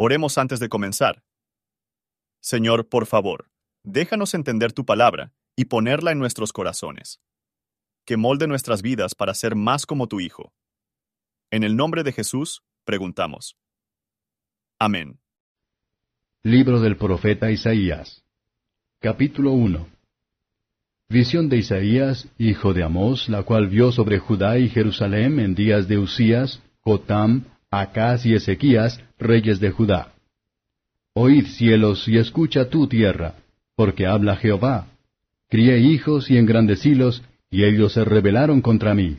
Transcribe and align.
Oremos 0.00 0.38
antes 0.38 0.60
de 0.60 0.68
comenzar. 0.68 1.24
Señor, 2.40 2.88
por 2.88 3.06
favor, 3.06 3.50
déjanos 3.82 4.32
entender 4.34 4.72
tu 4.72 4.84
palabra 4.84 5.32
y 5.56 5.64
ponerla 5.64 6.12
en 6.12 6.20
nuestros 6.20 6.52
corazones. 6.52 7.20
Que 8.06 8.16
molde 8.16 8.46
nuestras 8.46 8.80
vidas 8.80 9.16
para 9.16 9.34
ser 9.34 9.56
más 9.56 9.86
como 9.86 10.06
tu 10.06 10.20
Hijo. 10.20 10.52
En 11.50 11.64
el 11.64 11.74
nombre 11.74 12.04
de 12.04 12.12
Jesús, 12.12 12.62
preguntamos. 12.84 13.56
Amén. 14.78 15.18
Libro 16.44 16.78
del 16.78 16.96
profeta 16.96 17.50
Isaías. 17.50 18.22
Capítulo 19.00 19.50
1. 19.50 19.88
Visión 21.08 21.48
de 21.48 21.56
Isaías, 21.56 22.28
hijo 22.38 22.72
de 22.72 22.84
Amós, 22.84 23.28
la 23.28 23.42
cual 23.42 23.66
vio 23.66 23.90
sobre 23.90 24.20
Judá 24.20 24.58
y 24.58 24.68
Jerusalén 24.68 25.40
en 25.40 25.56
días 25.56 25.88
de 25.88 25.98
Usías, 25.98 26.62
Jotam, 26.82 27.46
Acaz 27.70 28.24
y 28.26 28.34
Ezequías, 28.34 29.02
reyes 29.18 29.60
de 29.60 29.70
Judá. 29.70 30.12
Oíd 31.14 31.46
cielos 31.46 32.06
y 32.08 32.18
escucha 32.18 32.68
tu 32.68 32.86
tierra, 32.86 33.34
porque 33.76 34.06
habla 34.06 34.36
Jehová. 34.36 34.88
Crié 35.48 35.78
hijos 35.78 36.30
y 36.30 36.36
engrandecílos, 36.36 37.22
y 37.50 37.64
ellos 37.64 37.94
se 37.94 38.04
rebelaron 38.04 38.60
contra 38.60 38.94
mí. 38.94 39.18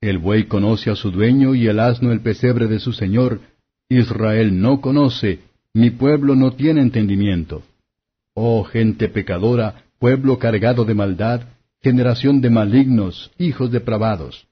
El 0.00 0.18
buey 0.18 0.44
conoce 0.44 0.90
a 0.90 0.96
su 0.96 1.10
dueño 1.10 1.54
y 1.54 1.66
el 1.66 1.78
asno 1.80 2.12
el 2.12 2.20
pesebre 2.20 2.66
de 2.66 2.78
su 2.78 2.92
señor. 2.92 3.40
Israel 3.88 4.60
no 4.60 4.80
conoce, 4.80 5.40
mi 5.72 5.90
pueblo 5.90 6.34
no 6.34 6.52
tiene 6.52 6.80
entendimiento. 6.80 7.62
Oh 8.34 8.64
gente 8.64 9.08
pecadora, 9.08 9.84
pueblo 9.98 10.38
cargado 10.38 10.84
de 10.84 10.94
maldad, 10.94 11.42
generación 11.80 12.40
de 12.40 12.50
malignos, 12.50 13.30
hijos 13.38 13.70
depravados. 13.70 14.46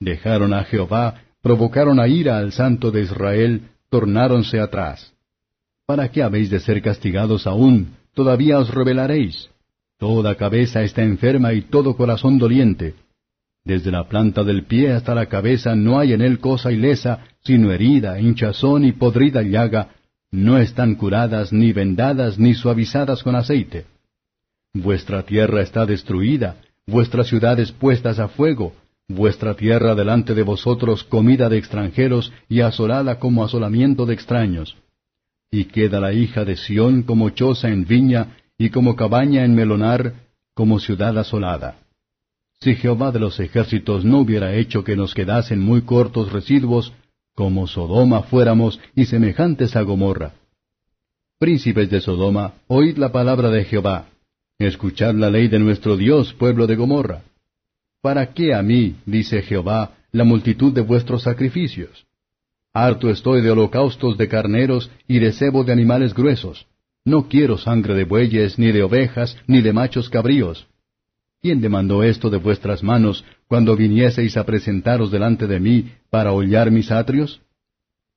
Dejaron 0.00 0.54
a 0.54 0.64
Jehová, 0.64 1.22
provocaron 1.42 2.00
a 2.00 2.08
ira 2.08 2.38
al 2.38 2.52
santo 2.52 2.90
de 2.90 3.02
Israel, 3.02 3.62
tornáronse 3.90 4.60
atrás. 4.60 5.12
¿Para 5.86 6.10
qué 6.10 6.22
habéis 6.22 6.50
de 6.50 6.60
ser 6.60 6.82
castigados 6.82 7.46
aún? 7.46 7.96
Todavía 8.14 8.58
os 8.58 8.72
rebelaréis. 8.72 9.48
Toda 9.98 10.36
cabeza 10.36 10.82
está 10.82 11.02
enferma 11.02 11.52
y 11.54 11.62
todo 11.62 11.96
corazón 11.96 12.38
doliente. 12.38 12.94
Desde 13.64 13.90
la 13.90 14.08
planta 14.08 14.44
del 14.44 14.64
pie 14.64 14.92
hasta 14.92 15.14
la 15.14 15.26
cabeza 15.26 15.74
no 15.74 15.98
hay 15.98 16.12
en 16.12 16.22
él 16.22 16.38
cosa 16.38 16.72
ilesa, 16.72 17.20
sino 17.40 17.72
herida, 17.72 18.20
hinchazón 18.20 18.84
y 18.84 18.92
podrida 18.92 19.42
llaga, 19.42 19.88
no 20.30 20.58
están 20.58 20.94
curadas, 20.94 21.52
ni 21.52 21.72
vendadas, 21.72 22.38
ni 22.38 22.54
suavizadas 22.54 23.22
con 23.22 23.34
aceite. 23.34 23.86
Vuestra 24.74 25.22
tierra 25.22 25.62
está 25.62 25.86
destruida, 25.86 26.56
vuestras 26.86 27.28
ciudades 27.28 27.72
puestas 27.72 28.18
a 28.18 28.28
fuego, 28.28 28.74
vuestra 29.08 29.54
tierra 29.54 29.94
delante 29.94 30.34
de 30.34 30.42
vosotros 30.42 31.02
comida 31.02 31.48
de 31.48 31.56
extranjeros 31.56 32.32
y 32.48 32.60
asolada 32.60 33.18
como 33.18 33.42
asolamiento 33.42 34.04
de 34.04 34.14
extraños. 34.14 34.76
Y 35.50 35.64
queda 35.64 35.98
la 35.98 36.12
hija 36.12 36.44
de 36.44 36.56
Sión 36.56 37.02
como 37.02 37.30
choza 37.30 37.68
en 37.68 37.86
viña 37.86 38.36
y 38.58 38.68
como 38.68 38.96
cabaña 38.96 39.44
en 39.44 39.54
melonar, 39.54 40.12
como 40.54 40.78
ciudad 40.78 41.16
asolada. 41.16 41.78
Si 42.60 42.74
Jehová 42.74 43.12
de 43.12 43.20
los 43.20 43.40
ejércitos 43.40 44.04
no 44.04 44.18
hubiera 44.18 44.54
hecho 44.54 44.84
que 44.84 44.96
nos 44.96 45.14
quedasen 45.14 45.60
muy 45.60 45.82
cortos 45.82 46.32
residuos, 46.32 46.92
como 47.34 47.66
Sodoma 47.66 48.22
fuéramos 48.22 48.80
y 48.94 49.06
semejantes 49.06 49.76
a 49.76 49.82
Gomorra. 49.82 50.32
Príncipes 51.38 51.88
de 51.88 52.00
Sodoma, 52.00 52.54
oíd 52.66 52.98
la 52.98 53.12
palabra 53.12 53.48
de 53.50 53.64
Jehová. 53.64 54.08
Escuchad 54.58 55.14
la 55.14 55.30
ley 55.30 55.46
de 55.46 55.60
nuestro 55.60 55.96
Dios, 55.96 56.34
pueblo 56.34 56.66
de 56.66 56.74
Gomorra. 56.74 57.22
¿Para 58.00 58.32
qué 58.32 58.54
a 58.54 58.62
mí, 58.62 58.96
dice 59.06 59.42
Jehová, 59.42 59.96
la 60.12 60.24
multitud 60.24 60.72
de 60.72 60.82
vuestros 60.82 61.22
sacrificios? 61.24 62.06
Harto 62.72 63.10
estoy 63.10 63.42
de 63.42 63.50
holocaustos 63.50 64.16
de 64.16 64.28
carneros 64.28 64.90
y 65.08 65.18
de 65.18 65.32
cebo 65.32 65.64
de 65.64 65.72
animales 65.72 66.14
gruesos. 66.14 66.66
No 67.04 67.28
quiero 67.28 67.58
sangre 67.58 67.94
de 67.94 68.04
bueyes, 68.04 68.58
ni 68.58 68.70
de 68.70 68.82
ovejas, 68.82 69.36
ni 69.46 69.62
de 69.62 69.72
machos 69.72 70.08
cabríos. 70.10 70.66
¿Quién 71.40 71.60
demandó 71.60 72.02
esto 72.02 72.30
de 72.30 72.38
vuestras 72.38 72.82
manos 72.82 73.24
cuando 73.46 73.76
vinieseis 73.76 74.36
a 74.36 74.44
presentaros 74.44 75.10
delante 75.10 75.46
de 75.46 75.58
mí 75.58 75.92
para 76.10 76.32
hollar 76.32 76.70
mis 76.70 76.90
atrios? 76.90 77.40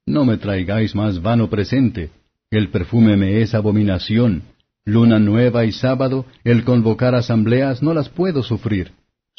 No 0.06 0.26
me 0.26 0.38
traigáis 0.38 0.96
más 0.96 1.22
vano 1.22 1.50
presente. 1.50 2.12
El 2.50 2.70
perfume 2.70 3.16
me 3.18 3.42
es 3.42 3.54
abominación, 3.56 4.44
Luna 4.84 5.20
nueva 5.20 5.64
y 5.66 5.72
sábado, 5.72 6.26
el 6.44 6.64
convocar 6.64 7.14
asambleas 7.14 7.84
no 7.84 7.94
las 7.94 8.10
puedo 8.10 8.42
sufrir. 8.42 8.92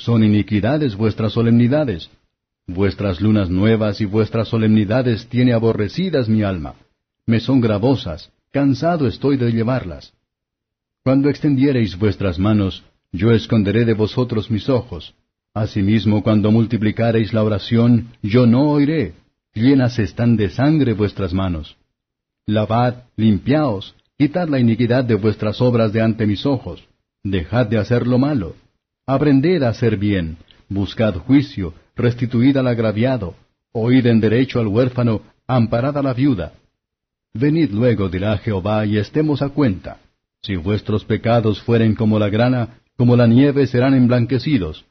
Son 0.04 0.24
iniquidades 0.24 0.96
vuestras 0.96 1.32
solemnidades. 1.32 2.10
Vuestras 2.66 3.20
lunas 3.20 3.50
nuevas 3.50 4.00
y 4.00 4.04
vuestras 4.04 4.48
solemnidades 4.48 5.28
tiene 5.28 5.52
aborrecidas 5.52 6.28
mi 6.28 6.42
alma. 6.42 6.74
Me 7.24 7.38
son 7.38 7.60
gravosas, 7.60 8.32
cansado 8.50 9.06
estoy 9.06 9.36
de 9.36 9.52
llevarlas. 9.52 10.12
Cuando 11.04 11.28
extendiereis 11.30 11.96
vuestras 11.96 12.38
manos, 12.40 12.82
yo 13.12 13.30
esconderé 13.30 13.84
de 13.84 13.94
vosotros 13.94 14.50
mis 14.50 14.68
ojos. 14.68 15.14
Asimismo, 15.54 16.24
cuando 16.24 16.50
multiplicareis 16.50 17.32
la 17.32 17.44
oración, 17.44 18.08
yo 18.22 18.44
no 18.46 18.70
oiré. 18.70 19.14
Llenas 19.54 20.00
están 20.00 20.36
de 20.36 20.50
sangre 20.50 20.94
vuestras 20.94 21.32
manos. 21.32 21.76
Lavad, 22.46 23.04
limpiaos, 23.16 23.94
Quitad 24.18 24.48
la 24.48 24.58
iniquidad 24.58 25.04
de 25.04 25.14
vuestras 25.14 25.60
obras 25.60 25.92
de 25.92 26.00
ante 26.00 26.26
mis 26.26 26.44
ojos. 26.44 26.82
Dejad 27.24 27.66
de 27.66 27.78
hacer 27.78 28.06
lo 28.06 28.18
malo. 28.18 28.54
Aprended 29.06 29.62
a 29.62 29.70
hacer 29.70 29.96
bien. 29.96 30.36
Buscad 30.68 31.14
juicio. 31.16 31.74
Restituid 31.96 32.56
al 32.56 32.68
agraviado. 32.68 33.34
Oíd 33.72 34.06
en 34.06 34.20
derecho 34.20 34.60
al 34.60 34.68
huérfano. 34.68 35.22
Amparad 35.46 35.98
a 35.98 36.02
la 36.02 36.14
viuda. 36.14 36.52
Venid 37.34 37.70
luego, 37.70 38.08
dirá 38.08 38.38
Jehová, 38.38 38.86
y 38.86 38.98
estemos 38.98 39.42
a 39.42 39.48
cuenta. 39.48 39.98
Si 40.42 40.56
vuestros 40.56 41.04
pecados 41.04 41.62
fueren 41.62 41.94
como 41.94 42.18
la 42.18 42.28
grana, 42.28 42.80
como 42.96 43.16
la 43.16 43.26
nieve 43.26 43.66
serán 43.66 43.94
emblanquecidos. 43.94 44.84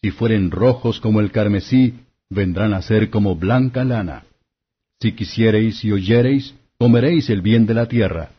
Si 0.00 0.10
fueren 0.10 0.50
rojos 0.50 1.00
como 1.00 1.20
el 1.20 1.32
carmesí, 1.32 1.94
vendrán 2.28 2.74
a 2.74 2.82
ser 2.82 3.10
como 3.10 3.34
blanca 3.34 3.84
lana. 3.84 4.24
Si 5.00 5.12
quisiereis 5.12 5.84
y 5.84 5.92
oyereis, 5.92 6.54
comeréis 6.78 7.30
el 7.30 7.40
bien 7.40 7.66
de 7.66 7.74
la 7.74 7.86
tierra. 7.86 8.30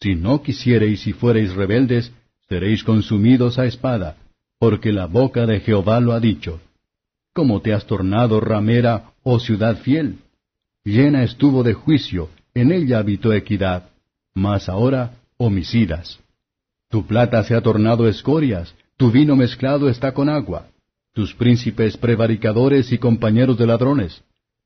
Si 0.00 0.14
no 0.14 0.42
quisiereis 0.42 1.06
y 1.06 1.12
fuereis 1.12 1.54
rebeldes, 1.54 2.12
seréis 2.48 2.84
consumidos 2.84 3.58
a 3.58 3.66
espada, 3.66 4.16
porque 4.60 4.92
la 4.92 5.06
boca 5.06 5.44
de 5.46 5.58
Jehová 5.58 5.98
lo 5.98 6.12
ha 6.12 6.20
dicho. 6.20 6.60
¿Cómo 7.34 7.60
te 7.60 7.72
has 7.72 7.84
tornado 7.86 8.38
ramera, 8.38 9.14
oh 9.24 9.40
ciudad 9.40 9.78
fiel? 9.78 10.18
Llena 10.84 11.24
estuvo 11.24 11.64
de 11.64 11.74
juicio, 11.74 12.28
en 12.54 12.70
ella 12.70 13.00
habitó 13.00 13.32
equidad, 13.32 13.90
mas 14.32 14.68
ahora 14.68 15.14
homicidas. 15.36 16.20
Tu 16.88 17.04
plata 17.04 17.42
se 17.42 17.56
ha 17.56 17.60
tornado 17.60 18.06
escorias, 18.06 18.72
tu 18.96 19.10
vino 19.10 19.34
mezclado 19.34 19.88
está 19.88 20.12
con 20.12 20.28
agua, 20.28 20.68
tus 21.12 21.34
príncipes 21.34 21.96
prevaricadores 21.96 22.92
y 22.92 22.98
compañeros 22.98 23.58
de 23.58 23.66
ladrones. 23.66 24.22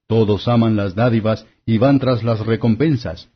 Todos 0.07 0.47
aman 0.47 0.77
las 0.77 0.95
dádivas 0.95 1.47
y 1.65 1.79
van 1.79 1.99
tras 1.99 2.23
las 2.23 2.45
recompensas 2.45 3.31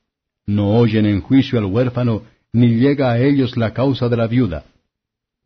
no 0.49 0.71
oyen 0.71 1.05
en 1.05 1.21
juicio 1.21 1.59
al 1.59 1.67
huérfano, 1.67 2.23
ni 2.55 2.77
llega 2.77 3.13
a 3.13 3.21
ellos 3.21 3.59
la 3.59 3.75
causa 3.75 4.09
de 4.09 4.17
la 4.17 4.27
viuda. 4.27 4.65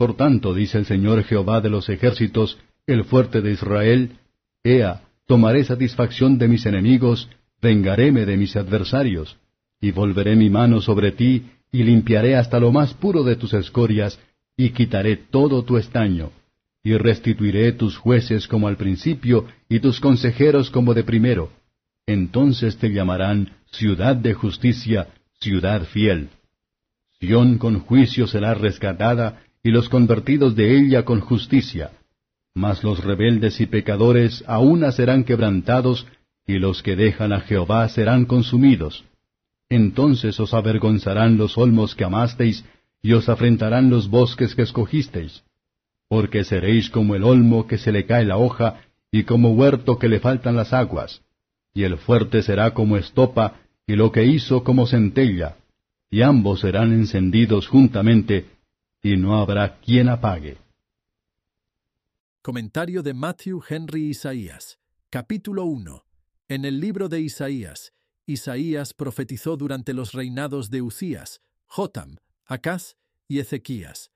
Por 0.02 0.16
tanto, 0.16 0.52
dice 0.52 0.78
el 0.78 0.86
Señor 0.86 1.22
Jehová 1.22 1.60
de 1.60 1.70
los 1.70 1.88
ejércitos, 1.88 2.58
el 2.88 3.04
fuerte 3.04 3.40
de 3.40 3.52
Israel, 3.52 4.18
Ea, 4.64 5.02
tomaré 5.28 5.62
satisfacción 5.62 6.38
de 6.38 6.48
mis 6.48 6.66
enemigos, 6.66 7.28
vengaréme 7.60 8.26
de 8.26 8.36
mis 8.36 8.56
adversarios, 8.56 9.36
y 9.80 9.92
volveré 9.92 10.34
mi 10.34 10.50
mano 10.50 10.80
sobre 10.80 11.12
ti, 11.12 11.44
y 11.70 11.84
limpiaré 11.84 12.34
hasta 12.34 12.58
lo 12.58 12.72
más 12.72 12.94
puro 12.94 13.22
de 13.22 13.36
tus 13.36 13.54
escorias, 13.54 14.18
y 14.56 14.70
quitaré 14.70 15.16
todo 15.16 15.62
tu 15.62 15.76
estaño, 15.76 16.32
y 16.82 16.96
restituiré 16.96 17.70
tus 17.70 17.96
jueces 17.96 18.48
como 18.48 18.66
al 18.66 18.76
principio, 18.76 19.46
y 19.68 19.78
tus 19.78 20.00
consejeros 20.00 20.68
como 20.70 20.94
de 20.94 21.04
primero. 21.04 21.52
Entonces 22.06 22.76
te 22.76 22.88
llamarán 22.88 23.52
ciudad 23.70 24.16
de 24.16 24.34
justicia, 24.34 25.06
ciudad 25.38 25.84
fiel. 25.84 26.30
Sión 27.20 27.58
con 27.58 27.78
juicio 27.78 28.26
será 28.26 28.54
rescatada, 28.54 29.44
y 29.62 29.70
los 29.70 29.88
convertidos 29.88 30.56
de 30.56 30.78
ella 30.78 31.04
con 31.04 31.20
justicia. 31.20 31.92
Mas 32.54 32.82
los 32.82 33.02
rebeldes 33.02 33.60
y 33.60 33.66
pecadores 33.66 34.44
aún 34.46 34.90
serán 34.92 35.24
quebrantados, 35.24 36.06
y 36.46 36.58
los 36.58 36.82
que 36.82 36.96
dejan 36.96 37.32
a 37.32 37.40
Jehová 37.40 37.88
serán 37.88 38.24
consumidos. 38.26 39.04
Entonces 39.68 40.38
os 40.40 40.52
avergonzarán 40.52 41.38
los 41.38 41.56
olmos 41.56 41.94
que 41.94 42.04
amasteis, 42.04 42.64
y 43.00 43.12
os 43.12 43.28
afrentarán 43.28 43.90
los 43.90 44.10
bosques 44.10 44.54
que 44.54 44.62
escogisteis. 44.62 45.42
Porque 46.08 46.44
seréis 46.44 46.90
como 46.90 47.14
el 47.14 47.24
olmo 47.24 47.66
que 47.66 47.78
se 47.78 47.92
le 47.92 48.04
cae 48.04 48.24
la 48.24 48.36
hoja, 48.36 48.80
y 49.10 49.24
como 49.24 49.52
huerto 49.52 49.98
que 49.98 50.08
le 50.08 50.20
faltan 50.20 50.56
las 50.56 50.72
aguas. 50.72 51.22
Y 51.74 51.84
el 51.84 51.96
fuerte 51.96 52.42
será 52.42 52.74
como 52.74 52.96
estopa, 52.96 53.60
y 53.86 53.94
lo 53.94 54.12
que 54.12 54.24
hizo 54.24 54.62
como 54.62 54.86
centella, 54.86 55.56
y 56.10 56.22
ambos 56.22 56.60
serán 56.60 56.92
encendidos 56.92 57.66
juntamente, 57.66 58.46
y 59.02 59.16
no 59.16 59.40
habrá 59.40 59.80
quien 59.80 60.08
apague. 60.08 60.58
Comentario 62.40 63.02
de 63.02 63.14
Matthew 63.14 63.62
Henry 63.68 64.10
Isaías, 64.10 64.78
capítulo 65.10 65.64
1. 65.64 66.04
En 66.48 66.64
el 66.64 66.78
libro 66.78 67.08
de 67.08 67.20
Isaías, 67.20 67.92
Isaías 68.26 68.94
profetizó 68.94 69.56
durante 69.56 69.92
los 69.92 70.12
reinados 70.12 70.70
de 70.70 70.82
Ucías, 70.82 71.40
Jotam, 71.66 72.18
Acaz 72.46 72.96
y 73.26 73.40
Ezequías. 73.40 74.12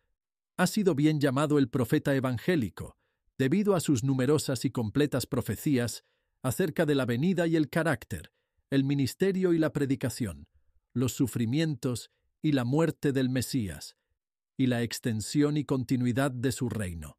Ha 0.57 0.69
sido 0.69 0.95
bien 0.95 1.21
llamado 1.21 1.59
el 1.59 1.69
profeta 1.69 2.15
evangélico, 2.15 2.97
debido 3.39 3.75
a 3.75 3.81
sus 3.81 4.05
numerosas 4.05 4.65
y 4.65 4.71
completas 4.71 5.27
profecías 5.27 6.05
acerca 6.43 6.87
de 6.87 6.95
la 6.95 7.07
venida 7.07 7.49
y 7.49 7.57
el 7.57 7.69
carácter, 7.71 8.31
el 8.71 8.85
ministerio 8.85 9.53
y 9.53 9.59
la 9.59 9.73
predicación, 9.73 10.47
los 10.93 11.13
sufrimientos 11.13 12.11
y 12.41 12.53
la 12.53 12.65
muerte 12.65 13.13
del 13.13 13.29
Mesías, 13.29 13.97
y 14.57 14.67
la 14.67 14.83
extensión 14.83 15.57
y 15.57 15.65
continuidad 15.65 16.31
de 16.31 16.53
su 16.53 16.69
reino. 16.69 17.19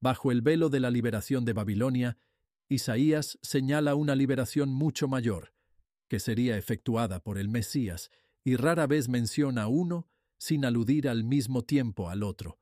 Bajo 0.00 0.32
el 0.32 0.42
velo 0.42 0.68
de 0.68 0.80
la 0.80 0.90
liberación 0.90 1.44
de 1.44 1.52
Babilonia, 1.52 2.18
Isaías 2.68 3.38
señala 3.42 3.94
una 3.94 4.14
liberación 4.14 4.68
mucho 4.68 5.08
mayor, 5.08 5.54
que 6.08 6.18
sería 6.20 6.56
efectuada 6.56 7.20
por 7.20 7.38
el 7.38 7.48
Mesías, 7.48 8.10
y 8.44 8.56
rara 8.56 8.86
vez 8.86 9.08
menciona 9.08 9.68
uno 9.68 10.08
sin 10.38 10.64
aludir 10.64 11.08
al 11.08 11.22
mismo 11.22 11.62
tiempo 11.62 12.10
al 12.10 12.22
otro. 12.22 12.58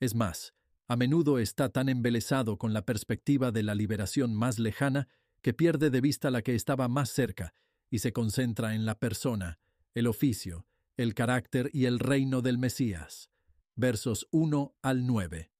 Es 0.00 0.14
más, 0.14 0.54
a 0.88 0.96
menudo 0.96 1.38
está 1.38 1.68
tan 1.68 1.88
embelesado 1.88 2.56
con 2.56 2.72
la 2.72 2.86
perspectiva 2.86 3.52
de 3.52 3.62
la 3.62 3.74
liberación 3.74 4.34
más 4.34 4.58
lejana 4.58 5.06
que 5.42 5.52
pierde 5.52 5.90
de 5.90 6.00
vista 6.00 6.30
la 6.30 6.42
que 6.42 6.54
estaba 6.54 6.88
más 6.88 7.10
cerca 7.10 7.54
y 7.90 7.98
se 7.98 8.12
concentra 8.12 8.74
en 8.74 8.86
la 8.86 8.98
persona, 8.98 9.58
el 9.94 10.06
oficio, 10.06 10.66
el 11.00 11.14
carácter 11.14 11.70
y 11.72 11.86
el 11.86 11.98
reino 11.98 12.42
del 12.42 12.58
Mesías. 12.58 13.30
Versos 13.74 14.28
1 14.32 14.74
al 14.82 15.06
9. 15.06 15.50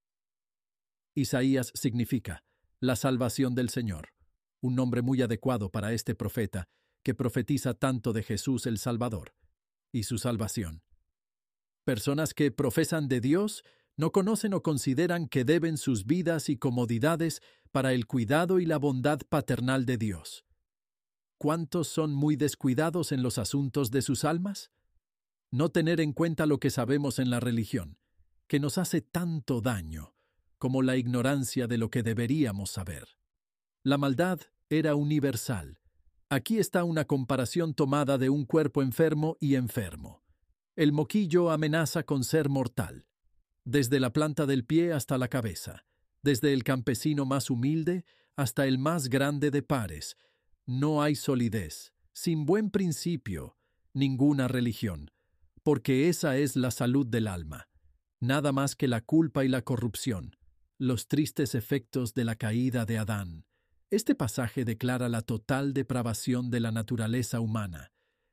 Isaías 1.15 1.73
significa 1.75 2.45
la 2.79 2.95
salvación 2.95 3.55
del 3.55 3.71
Señor, 3.71 4.11
un 4.61 4.75
nombre 4.75 5.01
muy 5.01 5.23
adecuado 5.23 5.71
para 5.71 5.95
este 5.95 6.15
profeta, 6.15 6.69
que 7.03 7.15
profetiza 7.15 7.73
tanto 7.73 8.13
de 8.13 8.23
Jesús 8.23 8.67
el 8.67 8.77
Salvador 8.77 9.35
y 9.91 10.03
su 10.03 10.19
salvación. 10.19 10.83
Personas 11.85 12.35
que 12.35 12.51
profesan 12.51 13.09
de 13.09 13.23
Dios 13.23 13.65
no 13.97 14.13
conocen 14.13 14.53
o 14.53 14.63
consideran 14.63 15.27
que 15.27 15.47
deben 15.47 15.79
sus 15.79 16.05
vidas 16.05 16.51
y 16.51 16.59
comodidades 16.59 17.41
para 17.73 17.95
el 17.95 18.07
cuidado 18.07 18.61
y 18.61 18.67
la 18.67 18.77
bondad 18.77 19.21
paternal 19.27 19.87
de 19.87 19.97
Dios. 19.97 20.45
¿Cuántos 21.39 21.89
son 21.89 22.13
muy 22.13 22.37
descuidados 22.37 23.11
en 23.11 23.23
los 23.23 23.39
asuntos 23.39 23.91
de 23.91 24.03
sus 24.03 24.27
almas? 24.27 24.71
No 25.51 25.71
tener 25.71 26.01
en 26.01 26.13
cuenta 26.13 26.47
lo 26.47 26.59
que 26.59 26.71
sabemos 26.71 27.19
en 27.19 27.31
la 27.31 27.41
religión, 27.41 27.99
que 28.47 28.61
nos 28.61 28.79
hace 28.79 29.01
tanto 29.01 29.61
daño, 29.61 30.15
como 30.59 30.83
la 30.83 30.97
ignorancia 30.97 31.67
de 31.67 31.79
lo 31.79 31.91
que 31.91 32.03
deberíamos 32.03 32.71
saber. 32.71 33.09
La 33.83 33.99
maldad 33.99 34.41
era 34.69 34.95
universal. 34.95 35.81
Aquí 36.29 36.59
está 36.59 36.85
una 36.85 37.05
comparación 37.05 37.75
tomada 37.75 38.19
de 38.19 38.31
un 38.31 38.45
cuerpo 38.45 38.83
enfermo 38.83 39.37
y 39.41 39.57
enfermo. 39.57 40.23
El 40.77 40.93
moquillo 40.93 41.51
amenaza 41.51 42.05
con 42.05 42.23
ser 42.25 42.49
mortal 42.49 43.07
desde 43.65 44.01
la 44.01 44.13
planta 44.13 44.47
del 44.47 44.65
pie 44.65 44.93
hasta 44.93 45.19
la 45.19 45.29
cabeza, 45.29 45.85
desde 46.23 46.53
el 46.53 46.65
campesino 46.65 47.25
más 47.25 47.51
humilde 47.51 48.05
hasta 48.37 48.67
el 48.67 48.79
más 48.79 49.09
grande 49.09 49.51
de 49.51 49.63
pares. 49.63 50.17
No 50.67 51.03
hay 51.03 51.15
solidez, 51.15 51.93
sin 52.13 52.47
buen 52.47 52.71
principio, 52.71 53.57
ninguna 53.93 54.49
religión, 54.49 55.11
porque 55.63 56.09
esa 56.09 56.37
es 56.37 56.57
la 56.57 56.71
salud 56.71 57.07
del 57.07 57.27
alma, 57.27 57.69
nada 58.21 58.53
más 58.53 58.77
que 58.77 58.89
la 58.89 59.01
culpa 59.01 59.45
y 59.45 59.49
la 59.49 59.63
corrupción, 59.63 60.37
los 60.79 61.09
tristes 61.09 61.55
efectos 61.55 62.15
de 62.15 62.25
la 62.25 62.37
caída 62.37 62.87
de 62.87 62.99
Adán. 62.99 63.45
Este 63.91 64.15
pasaje 64.15 64.65
declara 64.65 65.09
la 65.09 65.23
total 65.23 65.73
depravación 65.75 66.51
de 66.51 66.61
la 66.61 66.71
naturaleza 66.71 67.41
humana. 67.41 67.93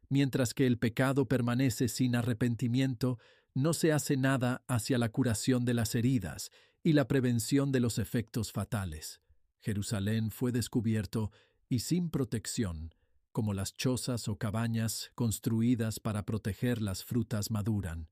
Mientras 0.09 0.53
que 0.53 0.67
el 0.67 0.77
pecado 0.77 1.27
permanece 1.27 1.89
sin 1.89 2.15
arrepentimiento, 2.15 3.17
no 3.53 3.73
se 3.73 3.91
hace 3.91 4.17
nada 4.17 4.63
hacia 4.67 4.97
la 4.97 5.09
curación 5.09 5.65
de 5.65 5.73
las 5.73 5.95
heridas 5.95 6.51
y 6.83 6.93
la 6.93 7.07
prevención 7.07 7.71
de 7.71 7.79
los 7.79 7.97
efectos 7.97 8.51
fatales. 8.51 9.19
Jerusalén 9.59 10.31
fue 10.31 10.51
descubierto 10.51 11.31
y 11.67 11.79
sin 11.79 12.09
protección, 12.09 12.93
como 13.37 13.53
las 13.53 13.75
chozas 13.75 14.27
o 14.29 14.39
cabañas 14.39 15.11
construidas 15.13 15.99
para 15.99 16.25
proteger 16.25 16.81
las 16.81 17.03
frutas 17.03 17.51
maduran. 17.51 18.09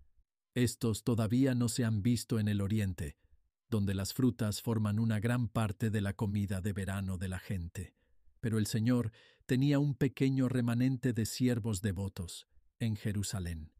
Estos 0.53 1.03
todavía 1.03 1.55
no 1.55 1.67
se 1.67 1.83
han 1.83 2.03
visto 2.03 2.37
en 2.37 2.47
el 2.47 2.61
Oriente, 2.61 3.17
donde 3.67 3.95
las 3.95 4.13
frutas 4.13 4.61
forman 4.61 4.99
una 4.99 5.19
gran 5.19 5.47
parte 5.47 5.89
de 5.89 5.99
la 5.99 6.13
comida 6.13 6.61
de 6.61 6.73
verano 6.73 7.17
de 7.17 7.27
la 7.27 7.39
gente. 7.39 7.95
Pero 8.39 8.59
el 8.59 8.67
Señor 8.67 9.13
tenía 9.47 9.79
un 9.79 9.95
pequeño 9.95 10.47
remanente 10.47 11.11
de 11.11 11.25
siervos 11.25 11.81
devotos 11.81 12.47
en 12.77 12.95
Jerusalén. 12.95 13.71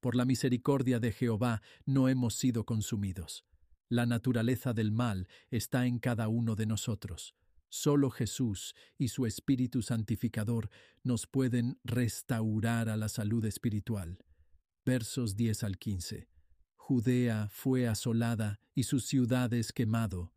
Por 0.00 0.14
la 0.14 0.26
misericordia 0.26 1.00
de 1.00 1.12
Jehová 1.12 1.62
no 1.86 2.10
hemos 2.10 2.34
sido 2.34 2.66
consumidos. 2.66 3.46
La 3.88 4.04
naturaleza 4.04 4.74
del 4.74 4.92
mal 4.92 5.26
está 5.48 5.86
en 5.86 6.00
cada 6.00 6.28
uno 6.28 6.54
de 6.54 6.66
nosotros. 6.66 7.34
Solo 7.68 8.10
Jesús 8.10 8.74
y 8.98 9.08
su 9.08 9.26
Espíritu 9.26 9.82
Santificador 9.82 10.70
nos 11.02 11.26
pueden 11.26 11.78
restaurar 11.84 12.88
a 12.88 12.96
la 12.96 13.08
salud 13.08 13.44
espiritual. 13.44 14.18
Versos 14.84 15.36
10 15.36 15.64
al 15.64 15.78
15. 15.78 16.28
Judea 16.76 17.48
fue 17.50 17.88
asolada 17.88 18.60
y 18.74 18.84
sus 18.84 19.06
ciudades 19.06 19.72
quemado. 19.72 20.32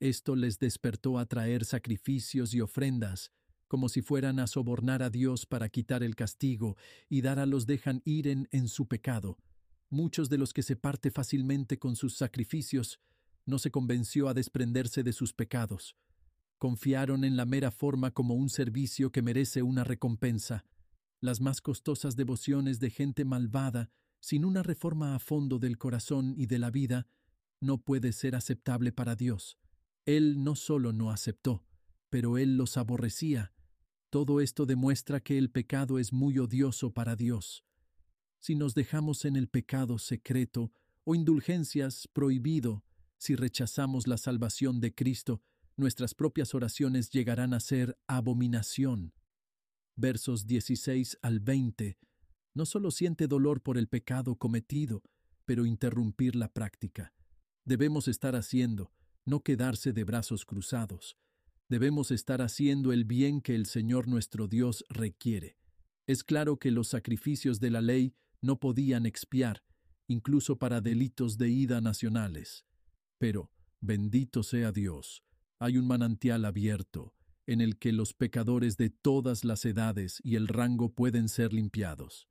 Esto 0.00 0.36
les 0.36 0.58
despertó 0.58 1.18
a 1.18 1.24
traer 1.24 1.64
sacrificios 1.64 2.52
y 2.52 2.60
ofrendas, 2.60 3.32
como 3.68 3.88
si 3.88 4.02
fueran 4.02 4.38
a 4.38 4.46
sobornar 4.46 5.02
a 5.02 5.08
Dios 5.08 5.46
para 5.46 5.70
quitar 5.70 6.02
el 6.02 6.14
castigo 6.14 6.76
y 7.08 7.22
dar 7.22 7.38
a 7.38 7.46
los 7.46 7.64
dejan 7.66 8.02
ir 8.04 8.28
en, 8.28 8.48
en 8.52 8.68
su 8.68 8.86
pecado. 8.86 9.38
Muchos 9.88 10.28
de 10.28 10.36
los 10.36 10.52
que 10.52 10.62
se 10.62 10.76
parte 10.76 11.10
fácilmente 11.10 11.78
con 11.78 11.96
sus 11.96 12.16
sacrificios 12.16 13.00
no 13.46 13.58
se 13.58 13.70
convenció 13.70 14.28
a 14.28 14.34
desprenderse 14.34 15.02
de 15.02 15.12
sus 15.12 15.32
pecados. 15.32 15.96
Confiaron 16.64 17.24
en 17.24 17.36
la 17.36 17.44
mera 17.44 17.70
forma 17.70 18.10
como 18.10 18.32
un 18.32 18.48
servicio 18.48 19.12
que 19.12 19.20
merece 19.20 19.62
una 19.62 19.84
recompensa. 19.84 20.64
Las 21.20 21.42
más 21.42 21.60
costosas 21.60 22.16
devociones 22.16 22.80
de 22.80 22.88
gente 22.88 23.26
malvada, 23.26 23.90
sin 24.18 24.46
una 24.46 24.62
reforma 24.62 25.14
a 25.14 25.18
fondo 25.18 25.58
del 25.58 25.76
corazón 25.76 26.32
y 26.38 26.46
de 26.46 26.58
la 26.58 26.70
vida, 26.70 27.06
no 27.60 27.76
puede 27.76 28.12
ser 28.12 28.34
aceptable 28.34 28.92
para 28.92 29.14
Dios. 29.14 29.58
Él 30.06 30.42
no 30.42 30.56
solo 30.56 30.94
no 30.94 31.10
aceptó, 31.10 31.66
pero 32.08 32.38
él 32.38 32.56
los 32.56 32.78
aborrecía 32.78 33.52
todo 34.14 34.40
esto 34.40 34.64
demuestra 34.64 35.18
que 35.18 35.36
el 35.36 35.50
pecado 35.50 35.98
es 35.98 36.12
muy 36.12 36.38
odioso 36.38 36.92
para 36.92 37.14
Dios. 37.16 37.64
Si 38.38 38.54
nos 38.54 38.72
dejamos 38.74 39.24
en 39.24 39.34
el 39.34 39.48
pecado 39.48 39.98
secreto 39.98 40.72
o 41.02 41.16
indulgencias 41.16 42.08
prohibido, 42.12 42.84
si 43.18 43.34
rechazamos 43.34 44.06
la 44.06 44.16
salvación 44.16 44.80
de 44.80 44.94
Cristo, 44.94 45.42
nuestras 45.76 46.14
propias 46.14 46.54
oraciones 46.54 47.10
llegarán 47.10 47.54
a 47.54 47.60
ser 47.60 47.98
abominación. 48.06 49.12
Versos 49.96 50.46
16 50.46 51.18
al 51.22 51.40
20. 51.40 51.98
No 52.54 52.66
solo 52.66 52.90
siente 52.90 53.26
dolor 53.26 53.62
por 53.62 53.78
el 53.78 53.88
pecado 53.88 54.36
cometido, 54.36 55.02
pero 55.44 55.66
interrumpir 55.66 56.36
la 56.36 56.52
práctica. 56.52 57.12
Debemos 57.64 58.08
estar 58.08 58.36
haciendo, 58.36 58.92
no 59.24 59.42
quedarse 59.42 59.92
de 59.92 60.04
brazos 60.04 60.44
cruzados. 60.44 61.16
Debemos 61.68 62.10
estar 62.10 62.42
haciendo 62.42 62.92
el 62.92 63.04
bien 63.04 63.40
que 63.40 63.54
el 63.54 63.66
Señor 63.66 64.06
nuestro 64.06 64.48
Dios 64.48 64.84
requiere. 64.88 65.56
Es 66.06 66.22
claro 66.22 66.58
que 66.58 66.70
los 66.70 66.88
sacrificios 66.88 67.60
de 67.60 67.70
la 67.70 67.80
ley 67.80 68.14
no 68.42 68.60
podían 68.60 69.06
expiar, 69.06 69.64
incluso 70.06 70.58
para 70.58 70.80
delitos 70.80 71.38
de 71.38 71.48
ida 71.48 71.80
nacionales. 71.80 72.66
Pero, 73.18 73.50
bendito 73.80 74.42
sea 74.42 74.70
Dios, 74.70 75.24
hay 75.58 75.78
un 75.78 75.86
manantial 75.86 76.44
abierto, 76.44 77.14
en 77.46 77.60
el 77.60 77.78
que 77.78 77.92
los 77.92 78.14
pecadores 78.14 78.76
de 78.76 78.90
todas 78.90 79.44
las 79.44 79.64
edades 79.64 80.20
y 80.24 80.36
el 80.36 80.48
rango 80.48 80.94
pueden 80.94 81.28
ser 81.28 81.52
limpiados. 81.52 82.28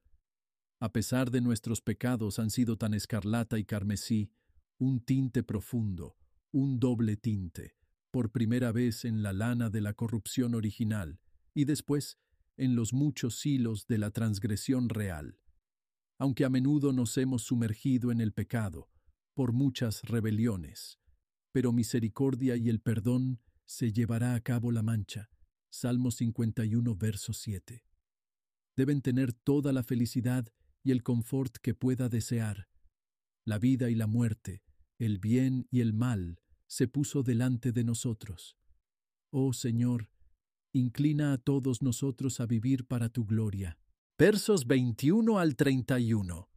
A 0.79 0.91
pesar 0.91 1.31
de 1.31 1.41
nuestros 1.41 1.81
pecados 1.81 2.39
han 2.39 2.49
sido 2.49 2.77
tan 2.77 2.93
escarlata 2.93 3.57
y 3.57 3.63
carmesí, 3.63 4.31
un 4.77 4.99
tinte 4.99 5.43
profundo, 5.43 6.17
un 6.51 6.79
doble 6.79 7.15
tinte, 7.15 7.75
por 8.11 8.31
primera 8.31 8.71
vez 8.71 9.05
en 9.05 9.23
la 9.23 9.33
lana 9.33 9.69
de 9.69 9.81
la 9.81 9.93
corrupción 9.93 10.55
original 10.55 11.19
y 11.53 11.65
después 11.65 12.17
en 12.57 12.75
los 12.75 12.93
muchos 12.93 13.45
hilos 13.45 13.87
de 13.87 13.97
la 13.97 14.11
transgresión 14.11 14.89
real. 14.89 15.39
Aunque 16.19 16.45
a 16.45 16.49
menudo 16.49 16.93
nos 16.93 17.17
hemos 17.17 17.43
sumergido 17.43 18.11
en 18.11 18.21
el 18.21 18.33
pecado 18.33 18.89
por 19.33 19.51
muchas 19.51 20.03
rebeliones, 20.03 20.99
pero 21.53 21.71
misericordia 21.71 22.57
y 22.57 22.67
el 22.67 22.81
perdón 22.81 23.39
se 23.63 23.93
llevará 23.93 24.33
a 24.33 24.41
cabo 24.41 24.71
la 24.71 24.81
mancha. 24.81 25.29
Salmo 25.69 26.09
51, 26.09 26.95
verso 26.95 27.31
7. 27.31 27.85
Deben 28.75 29.01
tener 29.01 29.33
toda 29.33 29.71
la 29.71 29.83
felicidad 29.83 30.51
y 30.83 30.91
el 30.91 31.03
confort 31.03 31.57
que 31.57 31.75
pueda 31.75 32.09
desear. 32.09 32.67
La 33.45 33.59
vida 33.59 33.91
y 33.91 33.95
la 33.95 34.07
muerte, 34.07 34.63
el 34.97 35.19
bien 35.19 35.67
y 35.69 35.81
el 35.81 35.93
mal, 35.93 36.39
se 36.67 36.87
puso 36.87 37.21
delante 37.21 37.71
de 37.71 37.83
nosotros. 37.83 38.57
Oh 39.29 39.53
Señor, 39.53 40.09
inclina 40.73 41.33
a 41.33 41.37
todos 41.37 41.83
nosotros 41.83 42.39
a 42.39 42.47
vivir 42.47 42.87
para 42.87 43.09
tu 43.09 43.25
gloria. 43.25 43.77
Versos 44.17 44.65
21 44.65 45.37
al 45.37 45.55
31. 45.55 46.49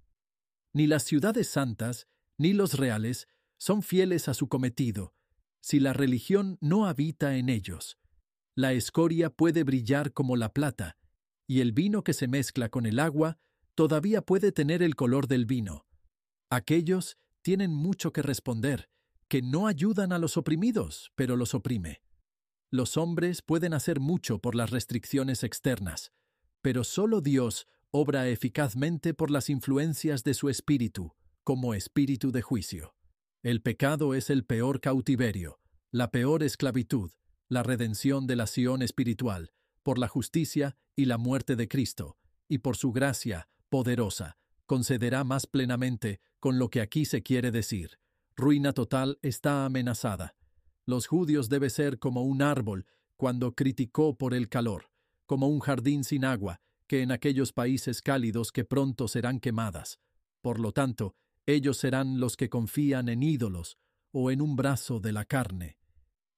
Ni 0.72 0.86
las 0.86 1.02
ciudades 1.02 1.48
santas, 1.48 2.08
ni 2.38 2.54
los 2.54 2.78
reales, 2.78 3.28
son 3.58 3.82
fieles 3.82 4.28
a 4.28 4.34
su 4.34 4.48
cometido, 4.48 5.14
si 5.60 5.80
la 5.80 5.92
religión 5.92 6.58
no 6.60 6.86
habita 6.86 7.36
en 7.36 7.48
ellos. 7.48 7.98
La 8.54 8.72
escoria 8.72 9.30
puede 9.30 9.64
brillar 9.64 10.12
como 10.12 10.36
la 10.36 10.52
plata, 10.52 10.96
y 11.46 11.60
el 11.60 11.72
vino 11.72 12.02
que 12.02 12.14
se 12.14 12.28
mezcla 12.28 12.68
con 12.68 12.86
el 12.86 12.98
agua 12.98 13.38
todavía 13.74 14.22
puede 14.22 14.52
tener 14.52 14.82
el 14.82 14.96
color 14.96 15.28
del 15.28 15.46
vino. 15.46 15.86
Aquellos 16.50 17.18
tienen 17.42 17.72
mucho 17.72 18.12
que 18.12 18.22
responder, 18.22 18.88
que 19.28 19.42
no 19.42 19.66
ayudan 19.66 20.12
a 20.12 20.18
los 20.18 20.36
oprimidos, 20.36 21.12
pero 21.14 21.36
los 21.36 21.54
oprime. 21.54 22.02
Los 22.70 22.96
hombres 22.96 23.42
pueden 23.42 23.74
hacer 23.74 24.00
mucho 24.00 24.40
por 24.40 24.54
las 24.54 24.70
restricciones 24.70 25.44
externas, 25.44 26.12
pero 26.62 26.82
solo 26.82 27.20
Dios 27.20 27.66
obra 27.90 28.28
eficazmente 28.28 29.14
por 29.14 29.30
las 29.30 29.48
influencias 29.48 30.24
de 30.24 30.34
su 30.34 30.48
espíritu, 30.48 31.14
como 31.44 31.74
espíritu 31.74 32.32
de 32.32 32.42
juicio. 32.42 32.95
El 33.46 33.62
pecado 33.62 34.16
es 34.16 34.28
el 34.28 34.44
peor 34.44 34.80
cautiverio, 34.80 35.60
la 35.92 36.10
peor 36.10 36.42
esclavitud, 36.42 37.12
la 37.48 37.62
redención 37.62 38.26
de 38.26 38.34
la 38.34 38.48
Sión 38.48 38.82
espiritual, 38.82 39.52
por 39.84 39.98
la 39.98 40.08
justicia 40.08 40.76
y 40.96 41.04
la 41.04 41.16
muerte 41.16 41.54
de 41.54 41.68
Cristo, 41.68 42.16
y 42.48 42.58
por 42.58 42.76
su 42.76 42.90
gracia 42.90 43.48
poderosa, 43.68 44.36
concederá 44.66 45.22
más 45.22 45.46
plenamente 45.46 46.18
con 46.40 46.58
lo 46.58 46.70
que 46.70 46.80
aquí 46.80 47.04
se 47.04 47.22
quiere 47.22 47.52
decir. 47.52 48.00
Ruina 48.34 48.72
total 48.72 49.20
está 49.22 49.64
amenazada. 49.64 50.34
Los 50.84 51.06
judíos 51.06 51.48
debe 51.48 51.70
ser 51.70 52.00
como 52.00 52.22
un 52.22 52.42
árbol 52.42 52.84
cuando 53.16 53.54
criticó 53.54 54.18
por 54.18 54.34
el 54.34 54.48
calor, 54.48 54.90
como 55.24 55.46
un 55.46 55.60
jardín 55.60 56.02
sin 56.02 56.24
agua, 56.24 56.60
que 56.88 57.02
en 57.02 57.12
aquellos 57.12 57.52
países 57.52 58.02
cálidos 58.02 58.50
que 58.50 58.64
pronto 58.64 59.06
serán 59.06 59.38
quemadas. 59.38 60.00
Por 60.40 60.58
lo 60.58 60.72
tanto, 60.72 61.14
ellos 61.46 61.78
serán 61.78 62.20
los 62.20 62.36
que 62.36 62.50
confían 62.50 63.08
en 63.08 63.22
ídolos 63.22 63.78
o 64.12 64.30
en 64.30 64.42
un 64.42 64.56
brazo 64.56 65.00
de 65.00 65.12
la 65.12 65.24
carne. 65.24 65.78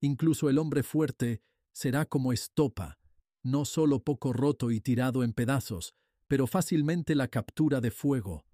Incluso 0.00 0.49
el 0.49 0.59
hombre 0.59 0.83
fuerte 0.83 1.43
será 1.73 2.05
como 2.05 2.33
estopa, 2.33 2.99
no 3.43 3.65
solo 3.65 4.05
poco 4.05 4.33
roto 4.33 4.71
y 4.71 4.81
tirado 4.81 5.25
en 5.25 5.33
pedazos, 5.33 5.95
pero 6.27 6.47
fácilmente 6.47 7.15
la 7.15 7.29
captura 7.29 7.81
de 7.81 7.91
fuego. 7.91 8.45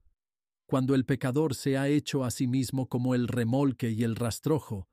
Cuando 0.66 0.94
el 0.94 1.04
pecador 1.04 1.54
se 1.54 1.76
ha 1.76 1.88
hecho 1.88 2.24
a 2.24 2.30
sí 2.30 2.46
mismo 2.46 2.88
como 2.88 3.14
el 3.14 3.28
remolque 3.28 3.90
y 3.90 4.04
el 4.04 4.16
rastrojo, 4.16 4.88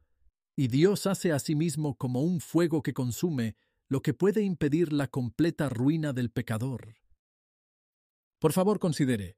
y 0.56 0.68
Dios 0.68 1.08
hace 1.08 1.32
a 1.32 1.40
sí 1.40 1.56
mismo 1.56 1.96
como 1.96 2.22
un 2.22 2.42
fuego 2.42 2.82
que 2.82 2.94
consume, 2.94 3.56
lo 3.88 4.02
que 4.02 4.14
puede 4.14 4.42
impedir 4.42 4.92
la 4.92 5.08
completa 5.08 5.70
ruina 5.70 6.14
del 6.14 6.30
pecador. 6.30 6.96
Por 8.40 8.54
favor, 8.54 8.80
considere 8.80 9.38